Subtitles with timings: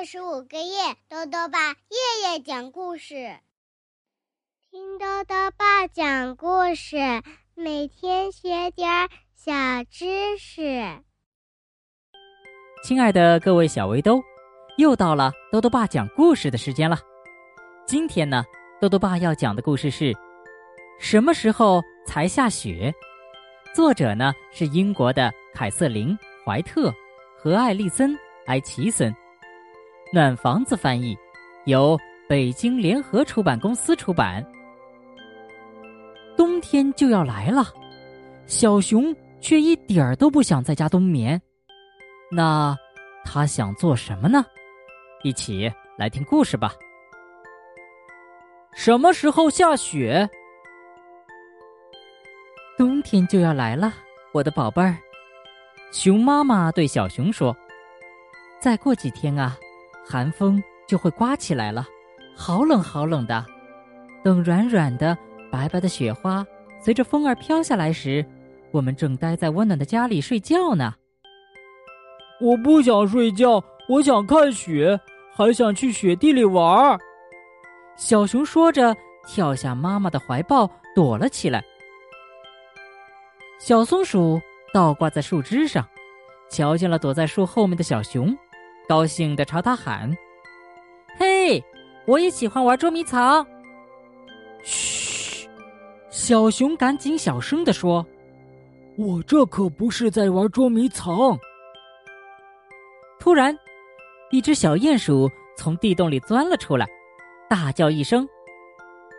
[0.00, 3.36] 二十五个月，豆豆爸夜夜讲故事，
[4.70, 6.96] 听豆豆爸讲故事，
[7.54, 9.52] 每天学点小
[9.90, 10.62] 知识。
[12.82, 14.22] 亲爱的各位小围兜，
[14.78, 16.98] 又到了豆豆爸讲故事的时间了。
[17.86, 18.42] 今天呢，
[18.80, 20.16] 豆豆爸要讲的故事是：
[20.98, 22.90] 什么时候才下雪？
[23.74, 26.90] 作者呢是英国的凯瑟琳·怀特
[27.36, 28.12] 和艾丽森·
[28.46, 29.14] 埃奇森。
[30.12, 31.16] 暖房子翻译，
[31.66, 31.96] 由
[32.28, 34.44] 北京联合出版公司出版。
[36.36, 37.64] 冬天就要来了，
[38.46, 41.40] 小熊却一点儿都不想在家冬眠。
[42.28, 42.76] 那
[43.24, 44.44] 他想做什么呢？
[45.22, 46.72] 一起来听故事吧。
[48.74, 50.28] 什么时候下雪？
[52.76, 53.92] 冬天就要来了，
[54.32, 54.96] 我的宝贝儿。
[55.92, 57.56] 熊妈妈对小熊说
[58.60, 59.56] ：“再过几天啊。”
[60.10, 61.86] 寒风就会刮起来了，
[62.36, 63.46] 好冷好冷的。
[64.24, 65.16] 等软软的、
[65.52, 66.44] 白白的雪花
[66.80, 68.26] 随着风儿飘下来时，
[68.72, 70.92] 我们正待在温暖的家里睡觉呢。
[72.40, 74.98] 我不想睡觉，我想看雪，
[75.32, 76.98] 还想去雪地里玩儿。
[77.94, 78.96] 小熊说着，
[79.28, 81.62] 跳下妈妈的怀抱，躲了起来。
[83.60, 84.40] 小松鼠
[84.74, 85.86] 倒挂在树枝上，
[86.50, 88.36] 瞧见了躲在树后面的小熊。
[88.90, 90.12] 高兴的朝他喊
[91.16, 91.62] ：“嘿，
[92.08, 93.46] 我也喜欢玩捉迷藏。”
[94.64, 95.48] 嘘，
[96.10, 98.04] 小熊赶紧小声的说
[98.98, 101.38] ：“我这可不是在玩捉迷藏。”
[103.20, 103.56] 突然，
[104.32, 106.84] 一只小鼹鼠从地洞里钻了出来，
[107.48, 108.28] 大叫一声：“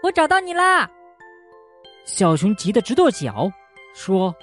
[0.04, 0.92] 我找到你啦！”
[2.04, 3.50] 小熊急得直跺脚，
[3.94, 4.36] 说：“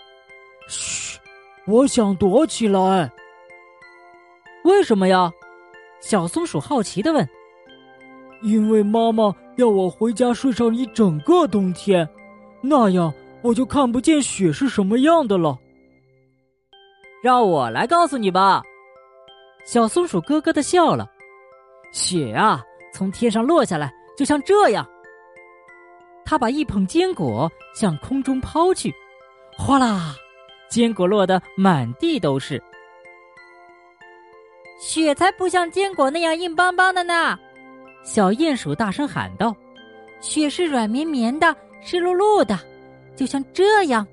[0.69, 1.21] 嘘，
[1.67, 3.13] 我想躲起来。”
[4.69, 5.33] 为什么呀？
[5.99, 7.27] 小松鼠好奇的问。
[8.45, 12.07] “因为妈妈要我回家睡上一整个冬天，
[12.61, 13.11] 那样
[13.43, 15.59] 我就看不见雪是什么样的了。”
[17.25, 18.63] 让我来告诉你吧。
[19.65, 21.11] 小松鼠咯咯的笑了。
[21.91, 24.87] 雪啊，从天上落下来，就像这样。
[26.27, 28.95] 他把一捧坚果向空中抛去，
[29.57, 30.15] 哗啦，
[30.69, 32.63] 坚果落得满地都是。
[34.89, 37.39] 雪才不像坚果那样硬邦邦的呢！
[38.03, 39.55] 小鼹鼠大声喊道
[40.19, 42.59] ：“雪是软绵绵的，湿漉漉的，
[43.15, 44.07] 就像这样。”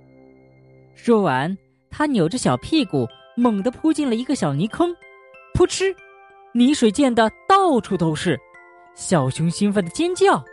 [0.93, 1.57] 说完，
[1.89, 4.93] 他扭着小屁股，猛地扑进了一个小泥坑，
[5.53, 5.95] 扑哧，
[6.51, 8.37] 泥水溅得到处都是。
[8.95, 10.43] 小熊兴奋的尖叫：“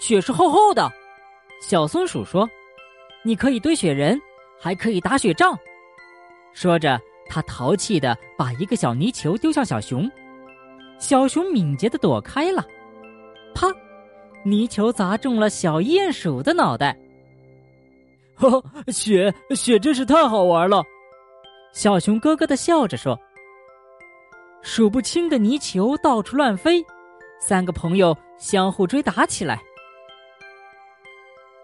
[0.00, 0.90] 雪是厚厚的！”
[1.62, 2.50] 小松鼠说
[3.22, 4.20] ：“你可以堆雪人，
[4.58, 5.56] 还可以打雪仗。”
[6.52, 7.00] 说着。
[7.28, 10.10] 他淘气的把一个小泥球丢向小熊，
[10.98, 12.64] 小熊敏捷的躲开了，
[13.54, 13.66] 啪，
[14.44, 16.96] 泥球砸中了小鼹鼠的脑袋。
[18.36, 20.82] 呵，雪雪真是太好玩了，
[21.72, 23.18] 小熊咯咯的笑着说。
[24.62, 26.84] 数不清的泥球到处乱飞，
[27.38, 29.60] 三个朋友相互追打起来。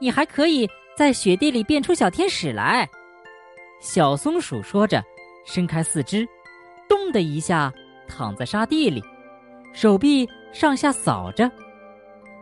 [0.00, 2.88] 你还可以在雪地里变出小天使来，
[3.81, 5.03] 小松鼠说着。
[5.50, 6.25] 伸开四肢，
[6.88, 7.72] 咚的一下
[8.06, 9.03] 躺在沙地里，
[9.72, 11.50] 手臂上下扫着。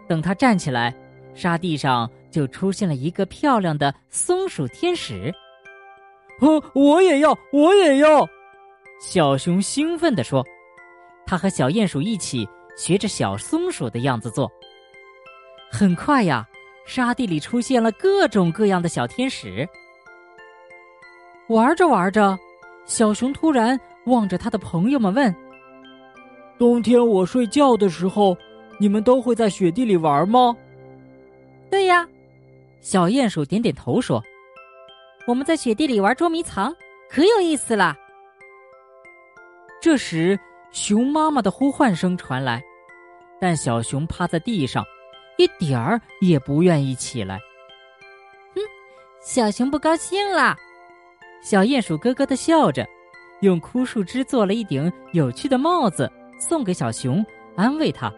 [0.07, 0.95] 等他站起来，
[1.35, 5.35] 沙地上就出现了一个漂亮的松鼠天使。
[6.41, 8.29] 哦，我也要，我也要！
[9.01, 10.45] 小熊兴奋地说。
[11.25, 14.51] 他和小鼹鼠一起学着小松鼠的样子做。
[15.71, 16.47] 很快呀，
[16.85, 19.67] 沙地里出现了各种各样的小天使。
[21.49, 22.39] 玩着玩着。
[22.89, 25.33] 小熊突然望着他的朋友们问
[26.59, 28.37] ：“冬天我睡觉的时候，
[28.81, 30.57] 你们都会在雪地里玩吗
[31.71, 32.09] ？”“对呀。”
[32.81, 34.23] 小鼹鼠点点头说
[35.29, 36.75] ：“我们在雪地里玩捉迷藏，
[37.11, 37.95] 可有意思了。”
[39.83, 40.39] 这时，
[40.71, 42.63] 熊妈妈的呼唤声传来，
[43.39, 44.83] 但小熊趴在地上，
[45.37, 47.39] 一点儿也不愿意起来。
[48.55, 48.63] 哼，
[49.21, 50.57] 小熊不高兴了。
[51.41, 52.87] 小鼹鼠咯咯的笑着，
[53.41, 57.25] 用枯树枝做了一顶有趣的帽子，送给小熊，
[57.57, 58.13] 安慰他：“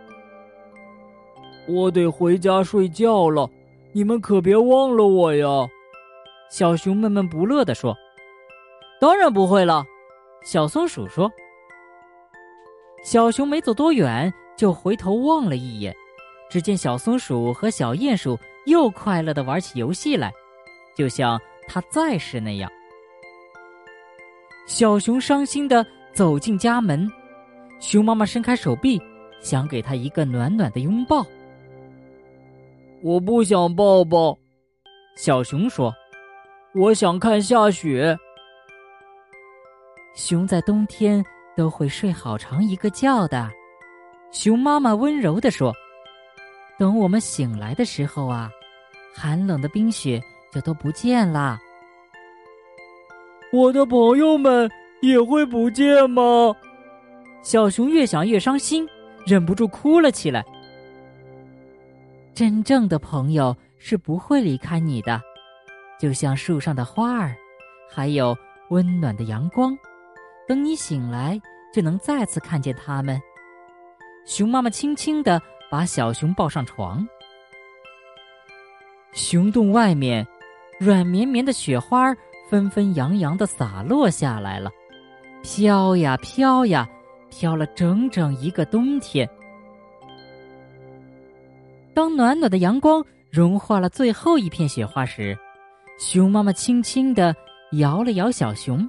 [1.69, 3.49] 我得回家睡觉了，
[3.93, 5.47] 你们可别忘了我呀。”
[6.51, 7.97] 小熊闷闷不乐地说
[9.01, 9.85] ：“当然不会了。”
[10.45, 11.31] 小松鼠说。
[13.05, 15.95] 小熊没走多远，就回头望了一眼，
[16.51, 20.33] 只见小松鼠和小鼹鼠又快乐的玩起游戏来，
[20.97, 22.71] 就像它在时那样。
[24.67, 27.11] 小熊伤心的走进家门，
[27.81, 29.01] 熊妈妈伸开手臂，
[29.41, 31.25] 想给他一个暖暖的拥抱。
[33.03, 34.39] 我不想抱抱，
[35.17, 35.93] 小熊说
[36.75, 38.17] ：“我想看下雪。”
[40.15, 41.25] 熊在冬天
[41.57, 43.51] 都会睡好长一个觉的，
[44.31, 45.73] 熊妈妈温柔地说
[46.79, 48.51] ：“等我们醒来的时候啊，
[49.15, 50.21] 寒冷的冰雪
[50.53, 51.59] 就都不见了。
[53.53, 54.71] 我的朋友们
[55.03, 56.55] 也会不见吗？”
[57.43, 58.87] 小熊越想越伤心，
[59.27, 60.45] 忍不住哭了起来。
[62.35, 65.21] 真正的朋友是不会离开你的，
[65.99, 67.35] 就像树上的花儿，
[67.91, 68.37] 还有
[68.69, 69.77] 温暖的阳光。
[70.47, 71.41] 等你醒来，
[71.73, 73.21] 就能再次看见他们。
[74.27, 77.07] 熊妈妈轻轻的把小熊抱上床。
[79.13, 80.27] 熊洞外面，
[80.79, 82.17] 软绵绵的雪花儿
[82.51, 84.69] 纷纷扬扬的洒落下来了，
[85.41, 86.89] 飘呀飘呀，
[87.31, 89.29] 飘了整整一个冬天。
[91.95, 95.39] 当暖暖的阳光融化了最后一片雪花时，
[96.01, 97.33] 熊妈妈轻轻的
[97.75, 98.89] 摇了摇小熊。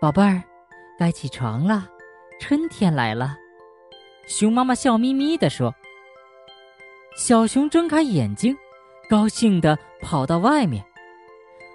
[0.00, 0.40] 宝贝儿，
[0.96, 1.88] 该起床了，
[2.38, 3.36] 春天来了。
[4.28, 5.74] 熊妈妈笑眯眯的说。
[7.16, 8.56] 小熊睁开眼睛，
[9.10, 10.84] 高兴的跑到外面。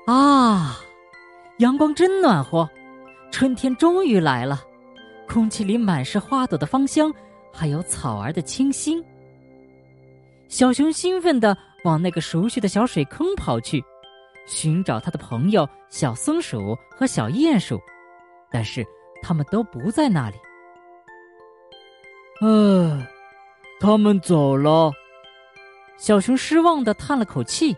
[0.07, 0.79] 啊，
[1.57, 2.67] 阳光真暖和，
[3.29, 4.63] 春天终于来了，
[5.27, 7.13] 空气里满是花朵的芳香，
[7.51, 9.03] 还有草儿的清新。
[10.47, 13.83] 小熊兴奋地往那个熟悉的小水坑跑去，
[14.45, 17.77] 寻找他的朋友小松鼠和小鼹鼠，
[18.49, 18.85] 但是
[19.21, 20.37] 他们都不在那里。
[22.39, 23.07] 唉，
[23.81, 24.89] 他们走了。
[25.97, 27.75] 小熊失望地叹了口气。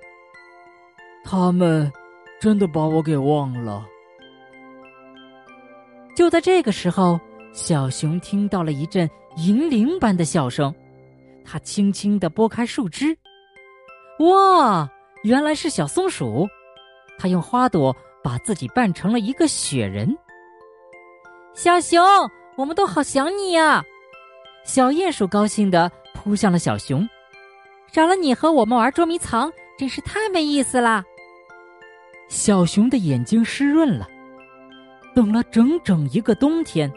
[1.24, 1.92] 他们
[2.40, 3.86] 真的把我给忘了。
[6.16, 7.20] 就在这个时候，
[7.54, 10.74] 小熊听到了一阵银铃般的笑声。
[11.46, 13.18] 他轻轻的拨开树枝，
[14.20, 14.88] 哇，
[15.24, 16.48] 原来是小松鼠。
[17.18, 20.16] 它用花朵把自己扮成了一个雪人。
[21.54, 22.02] 小熊，
[22.56, 23.84] 我们都好想你呀！
[24.64, 27.08] 小鼹鼠高兴的扑向了小熊。
[27.92, 31.04] 少了你和我们玩捉迷藏，真是太没意思啦。
[32.30, 34.08] 小熊的眼睛湿润了。
[35.14, 36.90] 等了整整一个冬天，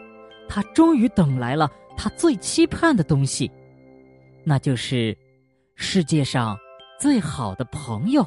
[0.47, 3.51] 他终于等来了他最期盼的东西。
[4.45, 5.17] 那就是
[5.75, 6.57] 世界上
[6.99, 8.25] 最好的朋友。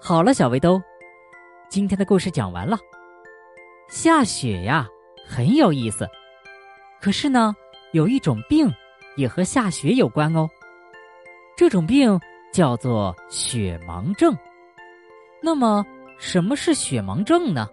[0.00, 0.82] 好了，小围兜，
[1.70, 2.76] 今天的故事讲完了。
[3.88, 4.88] 下雪呀，
[5.24, 6.08] 很有意思。
[7.00, 7.54] 可是呢，
[7.92, 8.70] 有一种病
[9.16, 10.48] 也和下雪有关哦。
[11.56, 12.18] 这种病
[12.52, 14.36] 叫做雪盲症。
[15.42, 15.84] 那么，
[16.18, 17.68] 什么是雪盲症呢？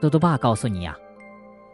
[0.00, 0.96] 多多爸告诉你呀，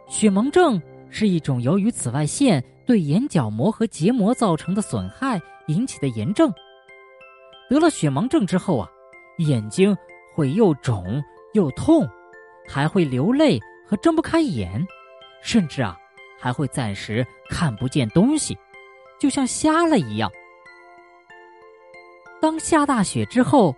[0.07, 2.63] 雪盲症是一种由于紫外线。
[2.85, 6.53] 对眼角膜和结膜造成的损害引起的炎症。
[7.67, 8.87] 得了雪盲症之后啊，
[9.39, 9.97] 眼睛
[10.35, 11.19] 会又肿
[11.53, 12.07] 又痛，
[12.69, 14.85] 还会流泪和睁不开眼，
[15.41, 15.97] 甚至啊
[16.39, 18.55] 还会暂时看不见东西，
[19.19, 20.31] 就像瞎了一样。
[22.45, 23.75] 当下大雪之后，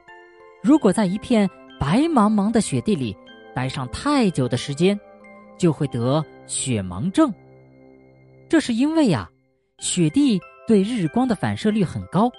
[0.61, 1.49] 如果在一片
[1.79, 3.15] 白茫茫的雪地里
[3.55, 4.99] 待上太久的时间，
[5.57, 7.33] 就会得雪盲症。
[8.49, 9.29] 这是因为呀，
[9.79, 10.37] 雪地
[10.67, 12.29] 对日光的反射率很高。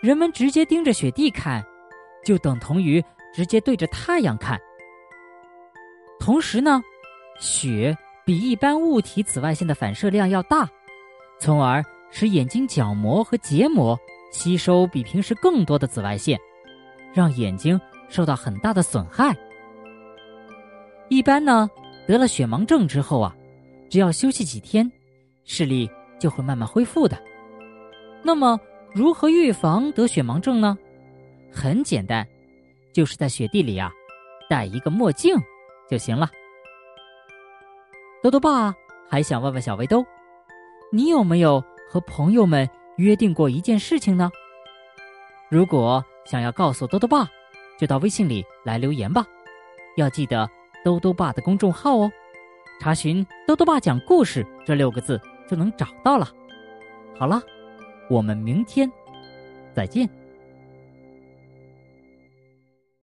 [0.00, 1.62] 人们直接盯着雪地看，
[2.24, 4.58] 就等同于直接对着太阳看。
[6.18, 6.82] 同时呢，
[7.38, 10.66] 雪比一般物体紫外线的反射量要大，
[11.38, 14.00] 从而使眼睛角膜和结膜
[14.34, 16.36] 吸收比平时更多的紫外线，
[17.14, 19.34] 让眼睛受到很大的损害。
[21.08, 21.70] 一般呢，
[22.08, 23.34] 得了雪盲症之后啊。
[23.90, 24.90] 只要休息几天，
[25.44, 25.88] 视力
[26.18, 27.16] 就会慢慢恢复的。
[28.24, 28.58] 那么，
[28.92, 30.76] 如何预防得雪盲症呢？
[31.52, 32.26] 很简单，
[32.92, 33.92] 就是在雪地里啊，
[34.50, 35.36] 戴一个墨镜
[35.88, 36.28] 就行了。
[38.20, 38.74] 豆豆爸
[39.08, 40.04] 还想问问小围兜，
[40.90, 44.30] 你有没有和朋友们约定过一件事情呢？
[45.50, 47.28] 如果想要告诉豆豆爸，
[47.78, 49.26] 就到微信里来留言吧。
[49.96, 50.48] 要记得
[50.84, 52.10] 豆豆爸的公众号哦。
[52.80, 56.28] 查询“豆豆爸讲故事”这六个字就能找到了。
[57.16, 57.40] 好了，
[58.10, 58.90] 我们明天
[59.72, 60.08] 再见。